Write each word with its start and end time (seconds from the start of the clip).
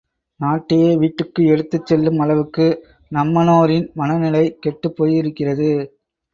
நாட்டையே 0.39 0.97
வீட்டுக்கு 0.97 1.41
எடுத்துச் 1.45 1.85
செல்லும் 1.85 2.19
அளவுக்கு 2.19 2.65
நம்மனோரின் 3.11 3.87
மனநிலை 3.93 4.45
கெட்டுப் 4.59 4.97
போயிருக்கிறது. 4.97 5.71